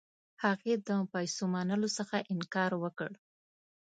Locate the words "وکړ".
2.83-3.11